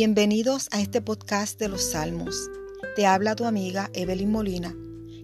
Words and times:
Bienvenidos 0.00 0.68
a 0.70 0.80
este 0.80 1.02
podcast 1.02 1.60
de 1.60 1.68
los 1.68 1.90
Salmos. 1.90 2.48
Te 2.96 3.04
habla 3.04 3.36
tu 3.36 3.44
amiga 3.44 3.90
Evelyn 3.92 4.32
Molina 4.32 4.74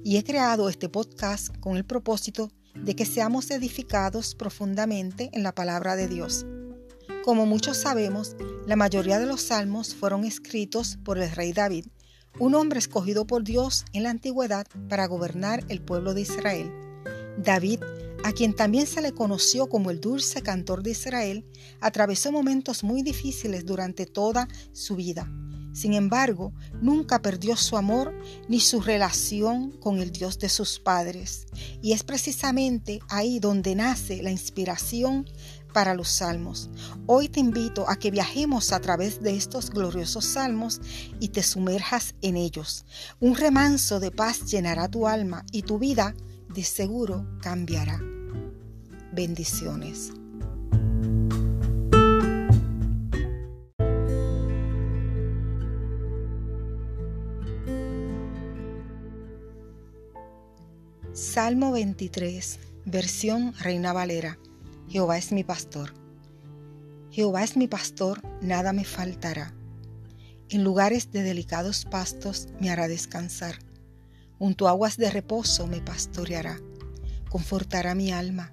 y 0.04 0.18
he 0.18 0.22
creado 0.22 0.68
este 0.68 0.90
podcast 0.90 1.48
con 1.60 1.78
el 1.78 1.86
propósito 1.86 2.50
de 2.74 2.94
que 2.94 3.06
seamos 3.06 3.50
edificados 3.50 4.34
profundamente 4.34 5.30
en 5.32 5.44
la 5.44 5.54
palabra 5.54 5.96
de 5.96 6.08
Dios. 6.08 6.44
Como 7.24 7.46
muchos 7.46 7.78
sabemos, 7.78 8.36
la 8.66 8.76
mayoría 8.76 9.18
de 9.18 9.24
los 9.24 9.40
salmos 9.40 9.94
fueron 9.94 10.24
escritos 10.24 10.98
por 11.02 11.16
el 11.16 11.30
rey 11.30 11.54
David, 11.54 11.86
un 12.38 12.54
hombre 12.54 12.78
escogido 12.78 13.26
por 13.26 13.44
Dios 13.44 13.86
en 13.94 14.02
la 14.02 14.10
antigüedad 14.10 14.66
para 14.90 15.06
gobernar 15.06 15.64
el 15.70 15.80
pueblo 15.80 16.12
de 16.12 16.20
Israel. 16.20 16.70
David 17.38 17.80
a 18.26 18.32
quien 18.32 18.54
también 18.54 18.88
se 18.88 19.00
le 19.00 19.12
conoció 19.12 19.68
como 19.68 19.92
el 19.92 20.00
dulce 20.00 20.42
cantor 20.42 20.82
de 20.82 20.90
Israel, 20.90 21.46
atravesó 21.80 22.32
momentos 22.32 22.82
muy 22.82 23.04
difíciles 23.04 23.64
durante 23.64 24.04
toda 24.04 24.48
su 24.72 24.96
vida. 24.96 25.30
Sin 25.72 25.92
embargo, 25.92 26.52
nunca 26.82 27.22
perdió 27.22 27.56
su 27.56 27.76
amor 27.76 28.12
ni 28.48 28.58
su 28.58 28.80
relación 28.80 29.70
con 29.78 29.98
el 29.98 30.10
Dios 30.10 30.40
de 30.40 30.48
sus 30.48 30.80
padres. 30.80 31.46
Y 31.80 31.92
es 31.92 32.02
precisamente 32.02 32.98
ahí 33.10 33.38
donde 33.38 33.76
nace 33.76 34.20
la 34.24 34.32
inspiración 34.32 35.30
para 35.72 35.94
los 35.94 36.08
salmos. 36.08 36.68
Hoy 37.06 37.28
te 37.28 37.38
invito 37.38 37.88
a 37.88 37.94
que 37.94 38.10
viajemos 38.10 38.72
a 38.72 38.80
través 38.80 39.22
de 39.22 39.36
estos 39.36 39.70
gloriosos 39.70 40.24
salmos 40.24 40.80
y 41.20 41.28
te 41.28 41.44
sumerjas 41.44 42.16
en 42.22 42.36
ellos. 42.36 42.86
Un 43.20 43.36
remanso 43.36 44.00
de 44.00 44.10
paz 44.10 44.50
llenará 44.50 44.88
tu 44.88 45.06
alma 45.06 45.44
y 45.52 45.62
tu 45.62 45.78
vida 45.78 46.16
de 46.48 46.64
seguro 46.64 47.24
cambiará. 47.40 48.00
Bendiciones. 49.16 50.12
Salmo 61.14 61.72
23, 61.72 62.58
versión 62.84 63.54
Reina 63.58 63.94
Valera. 63.94 64.38
Jehová 64.90 65.16
es 65.16 65.32
mi 65.32 65.44
pastor. 65.44 65.94
Jehová 67.10 67.42
es 67.42 67.56
mi 67.56 67.68
pastor, 67.68 68.20
nada 68.42 68.74
me 68.74 68.84
faltará. 68.84 69.54
En 70.50 70.62
lugares 70.62 71.10
de 71.10 71.22
delicados 71.22 71.86
pastos 71.86 72.48
me 72.60 72.68
hará 72.68 72.86
descansar. 72.86 73.60
Junto 74.38 74.68
a 74.68 74.72
aguas 74.72 74.98
de 74.98 75.10
reposo 75.10 75.66
me 75.66 75.80
pastoreará. 75.80 76.60
Confortará 77.30 77.94
mi 77.94 78.12
alma 78.12 78.52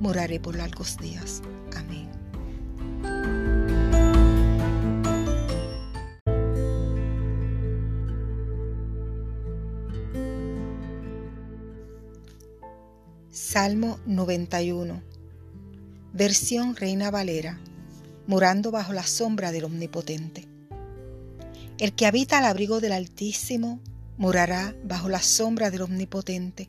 moraré 0.00 0.40
por 0.40 0.56
largos 0.56 0.96
días. 0.98 1.42
Amén. 1.76 2.10
Salmo 13.30 13.98
91 14.06 15.02
Versión 16.12 16.76
Reina 16.76 17.10
Valera 17.10 17.58
Morando 18.26 18.72
bajo 18.72 18.92
la 18.92 19.04
sombra 19.04 19.52
del 19.52 19.64
Omnipotente. 19.64 20.48
El 21.78 21.94
que 21.94 22.06
habita 22.06 22.38
al 22.38 22.44
abrigo 22.44 22.80
del 22.80 22.92
Altísimo 22.92 23.80
morará 24.16 24.74
bajo 24.82 25.08
la 25.08 25.22
sombra 25.22 25.70
del 25.70 25.82
Omnipotente. 25.82 26.68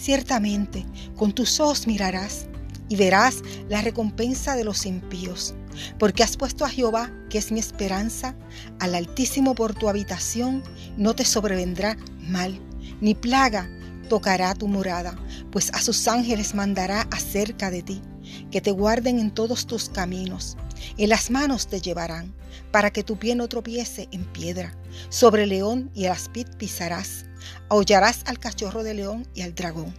Ciertamente, 0.00 0.86
con 1.14 1.32
tus 1.32 1.60
ojos 1.60 1.86
mirarás 1.86 2.46
y 2.88 2.96
verás 2.96 3.42
la 3.68 3.82
recompensa 3.82 4.56
de 4.56 4.64
los 4.64 4.86
impíos, 4.86 5.54
porque 5.98 6.22
has 6.22 6.38
puesto 6.38 6.64
a 6.64 6.70
Jehová, 6.70 7.12
que 7.28 7.36
es 7.36 7.52
mi 7.52 7.60
esperanza, 7.60 8.34
al 8.78 8.94
Altísimo 8.94 9.54
por 9.54 9.74
tu 9.74 9.90
habitación, 9.90 10.62
no 10.96 11.14
te 11.14 11.26
sobrevendrá 11.26 11.98
mal, 12.18 12.58
ni 13.02 13.14
plaga 13.14 13.68
tocará 14.08 14.54
tu 14.54 14.68
morada, 14.68 15.14
pues 15.52 15.70
a 15.74 15.82
sus 15.82 16.08
ángeles 16.08 16.54
mandará 16.54 17.02
acerca 17.10 17.70
de 17.70 17.82
ti, 17.82 18.00
que 18.50 18.62
te 18.62 18.70
guarden 18.70 19.18
en 19.18 19.30
todos 19.30 19.66
tus 19.66 19.90
caminos. 19.90 20.56
En 20.96 21.08
las 21.08 21.30
manos 21.30 21.66
te 21.66 21.80
llevarán, 21.80 22.34
para 22.70 22.90
que 22.90 23.02
tu 23.02 23.18
pie 23.18 23.34
no 23.34 23.48
tropiece 23.48 24.08
en 24.12 24.24
piedra. 24.24 24.76
Sobre 25.08 25.44
el 25.44 25.50
león 25.50 25.90
y 25.94 26.04
el 26.04 26.12
aspid 26.12 26.46
pisarás 26.58 27.24
Aullarás 27.68 28.22
al 28.26 28.38
cachorro 28.38 28.82
de 28.82 28.94
león 28.94 29.26
y 29.34 29.42
al 29.42 29.54
dragón. 29.54 29.94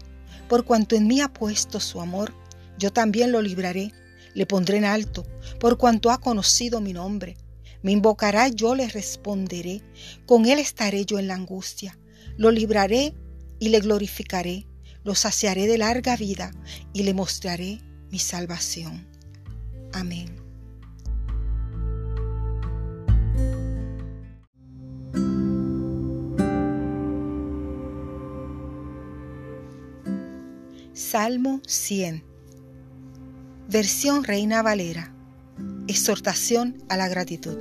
Por 0.48 0.66
cuanto 0.66 0.96
en 0.96 1.08
mí 1.08 1.22
ha 1.22 1.32
puesto 1.32 1.80
su 1.80 2.02
amor, 2.02 2.34
yo 2.78 2.92
también 2.92 3.32
lo 3.32 3.42
libraré, 3.42 3.94
le 4.34 4.46
pondré 4.46 4.78
en 4.78 4.86
alto, 4.86 5.26
por 5.60 5.78
cuanto 5.78 6.12
ha 6.12 6.20
conocido 6.20 6.82
mi 6.82 6.94
nombre. 6.94 7.38
Me 7.82 7.92
invocará, 7.92 8.48
yo 8.50 8.76
le 8.76 8.88
responderé, 8.88 9.82
con 10.26 10.46
él 10.46 10.60
estaré 10.60 11.06
yo 11.06 11.20
en 11.20 11.28
la 11.28 11.36
angustia. 11.36 11.98
Lo 12.38 12.52
libraré 12.52 13.14
y 13.60 13.70
le 13.70 13.80
glorificaré, 13.80 14.68
lo 15.04 15.16
saciaré 15.16 15.68
de 15.68 15.78
larga 15.78 16.16
vida 16.16 16.52
y 16.94 17.04
le 17.04 17.14
mostraré 17.14 17.80
mi 18.12 18.20
salvación. 18.20 19.08
Amén. 19.94 20.41
Salmo 30.94 31.62
100. 31.66 32.22
Versión 33.70 34.26
Reina 34.26 34.62
Valera. 34.62 35.16
Exhortación 35.88 36.84
a 36.90 36.98
la 36.98 37.08
gratitud. 37.08 37.58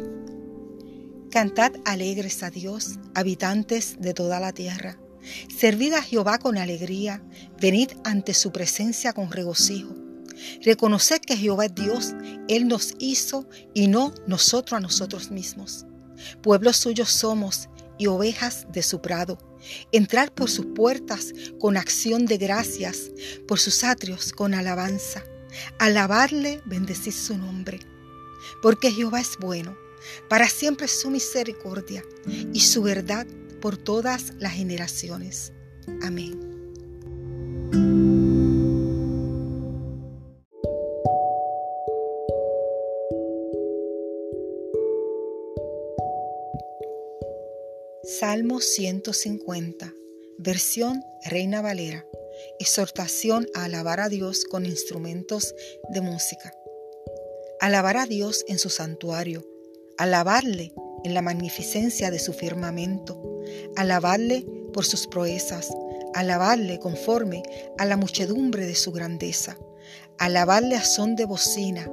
Cantad 1.31 1.71
alegres 1.85 2.43
a 2.43 2.51
Dios, 2.51 2.99
habitantes 3.15 4.01
de 4.01 4.15
toda 4.15 4.41
la 4.41 4.53
tierra. 4.53 4.99
Servid 5.57 5.93
a 5.93 6.03
Jehová 6.03 6.39
con 6.39 6.59
alegría, 6.59 7.23
venid 7.61 7.91
ante 8.03 8.35
su 8.35 8.51
presencia 8.51 9.13
con 9.13 9.31
regocijo. 9.31 9.95
Reconoced 10.65 11.21
que 11.21 11.37
Jehová 11.37 11.67
es 11.67 11.75
Dios, 11.77 12.15
Él 12.49 12.67
nos 12.67 12.97
hizo 12.99 13.49
y 13.75 13.87
no 13.87 14.13
nosotros 14.27 14.77
a 14.77 14.81
nosotros 14.81 15.31
mismos. 15.31 15.87
Pueblos 16.43 16.79
suyos 16.79 17.11
somos 17.11 17.69
y 17.97 18.09
ovejas 18.09 18.67
de 18.73 18.83
su 18.83 19.01
prado. 19.01 19.50
Entrar 19.93 20.35
por 20.35 20.51
sus 20.51 20.67
puertas 20.67 21.33
con 21.59 21.77
acción 21.77 22.27
de 22.27 22.39
gracias, 22.39 23.11
por 23.47 23.59
sus 23.59 23.85
atrios 23.85 24.33
con 24.33 24.55
alabanza. 24.55 25.25
Alabarle, 25.79 26.61
bendecir 26.65 27.13
su 27.13 27.37
nombre. 27.37 27.81
Porque 28.63 28.91
Jehová 28.91 29.21
es 29.21 29.37
bueno, 29.39 29.77
para 30.29 30.49
siempre 30.49 30.89
su 30.89 31.11
misericordia 31.11 32.05
y 32.53 32.61
su 32.61 32.83
verdad 32.83 33.27
por 33.61 33.77
todas 33.77 34.33
las 34.39 34.53
generaciones. 34.53 35.53
Amén. 36.03 36.50
Salmo 48.21 48.61
150, 48.61 49.95
versión 50.37 51.03
Reina 51.25 51.63
Valera. 51.63 52.05
Exhortación 52.59 53.47
a 53.55 53.65
alabar 53.65 53.99
a 53.99 54.11
Dios 54.11 54.45
con 54.45 54.67
instrumentos 54.67 55.55
de 55.89 56.03
música. 56.03 56.53
Alabar 57.61 57.97
a 57.97 58.05
Dios 58.05 58.45
en 58.47 58.59
su 58.59 58.69
santuario, 58.69 59.49
alabarle 59.97 60.75
en 61.03 61.15
la 61.15 61.23
magnificencia 61.23 62.11
de 62.11 62.19
su 62.19 62.35
firmamento, 62.35 63.41
alabarle 63.75 64.45
por 64.75 64.85
sus 64.85 65.07
proezas, 65.07 65.71
alabarle 66.13 66.79
conforme 66.79 67.43
a 67.79 67.87
la 67.87 67.97
muchedumbre 67.97 68.67
de 68.67 68.75
su 68.75 68.93
grandeza, 68.93 69.57
alabarle 70.19 70.77
a 70.77 70.85
son 70.85 71.17
de 71.17 71.25
bocina, 71.25 71.91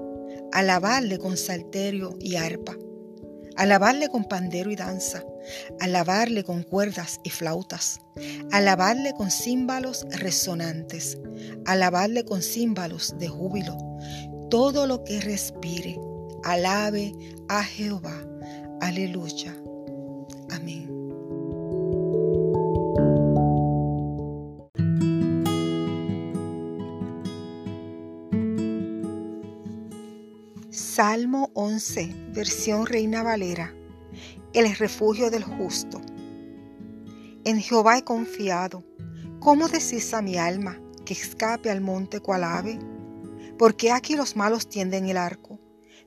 alabarle 0.51 1.19
con 1.19 1.37
salterio 1.37 2.17
y 2.19 2.35
arpa, 2.35 2.77
alabarle 3.57 4.07
con 4.09 4.23
pandero 4.23 4.71
y 4.71 4.75
danza, 4.75 5.23
alabarle 5.79 6.43
con 6.43 6.63
cuerdas 6.63 7.19
y 7.23 7.29
flautas, 7.29 7.99
alabarle 8.51 9.13
con 9.13 9.31
címbalos 9.31 10.05
resonantes, 10.11 11.17
alabarle 11.65 12.23
con 12.23 12.41
címbalos 12.41 13.17
de 13.17 13.27
júbilo. 13.27 13.77
Todo 14.49 14.87
lo 14.87 15.03
que 15.03 15.19
respire, 15.19 15.99
alabe 16.43 17.13
a 17.49 17.63
Jehová. 17.63 18.23
Aleluya. 18.79 19.55
Amén. 20.51 20.96
Salmo 30.77 31.49
11, 31.55 32.13
versión 32.35 32.85
Reina 32.85 33.23
Valera. 33.23 33.73
El 34.53 34.75
refugio 34.75 35.31
del 35.31 35.43
justo. 35.43 35.99
En 37.45 37.59
Jehová 37.59 37.97
he 37.97 38.03
confiado. 38.03 38.83
¿Cómo 39.39 39.69
decís 39.69 40.13
a 40.13 40.21
mi 40.21 40.37
alma 40.37 40.79
que 41.03 41.15
escape 41.15 41.71
al 41.71 41.81
monte 41.81 42.19
cual 42.19 42.43
ave? 42.43 42.77
Porque 43.57 43.91
aquí 43.91 44.15
los 44.15 44.35
malos 44.35 44.69
tienden 44.69 45.07
el 45.07 45.17
arco, 45.17 45.59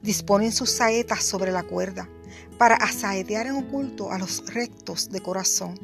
disponen 0.03 0.53
sus 0.53 0.71
saetas 0.71 1.25
sobre 1.25 1.51
la 1.51 1.65
cuerda, 1.65 2.09
para 2.57 2.77
asaetear 2.77 3.49
en 3.49 3.57
oculto 3.57 4.13
a 4.13 4.19
los 4.19 4.55
rectos 4.55 5.11
de 5.11 5.21
corazón. 5.21 5.75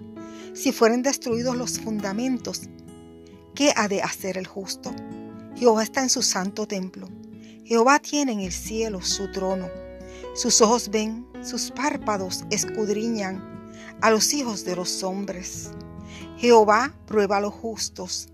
Si 0.55 0.71
fueren 0.71 1.03
destruidos 1.03 1.57
los 1.57 1.81
fundamentos, 1.81 2.69
¿qué 3.53 3.73
ha 3.75 3.89
de 3.89 4.03
hacer 4.03 4.39
el 4.39 4.47
justo? 4.47 4.95
Jehová 5.57 5.83
está 5.83 6.03
en 6.03 6.09
su 6.09 6.23
santo 6.23 6.69
templo. 6.69 7.09
Jehová 7.67 7.99
tiene 7.99 8.31
en 8.31 8.39
el 8.39 8.53
cielo 8.53 9.03
su 9.03 9.29
trono. 9.33 9.69
Sus 10.37 10.61
ojos 10.61 10.89
ven, 10.89 11.27
sus 11.43 11.73
párpados 11.73 12.45
escudriñan 12.49 13.43
a 14.01 14.13
los 14.13 14.33
hijos 14.35 14.65
de 14.65 14.77
los 14.77 15.03
hombres. 15.03 15.73
Jehová 16.39 16.97
prueba 17.09 17.39
a 17.39 17.41
los 17.41 17.53
justos, 17.53 18.29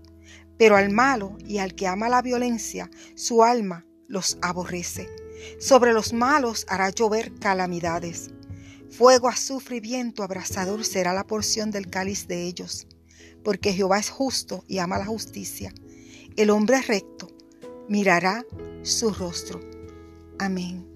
pero 0.59 0.75
al 0.75 0.91
malo 0.91 1.35
y 1.47 1.57
al 1.57 1.73
que 1.73 1.87
ama 1.87 2.09
la 2.09 2.21
violencia, 2.21 2.91
su 3.15 3.43
alma 3.43 3.87
los 4.07 4.37
aborrece. 4.43 5.09
Sobre 5.59 5.93
los 5.93 6.13
malos 6.13 6.67
hará 6.69 6.91
llover 6.91 7.33
calamidades. 7.39 8.29
Fuego, 8.91 9.29
azufre 9.29 9.77
y 9.77 9.79
viento 9.79 10.21
abrasador 10.21 10.85
será 10.85 11.11
la 11.11 11.25
porción 11.25 11.71
del 11.71 11.89
cáliz 11.89 12.27
de 12.27 12.43
ellos, 12.43 12.85
porque 13.43 13.73
Jehová 13.73 13.97
es 13.97 14.11
justo 14.11 14.63
y 14.67 14.77
ama 14.77 14.99
la 14.99 15.07
justicia. 15.07 15.73
El 16.35 16.51
hombre 16.51 16.79
recto 16.83 17.32
mirará 17.87 18.45
su 18.81 19.11
rostro. 19.11 19.59
Amén. 20.39 20.92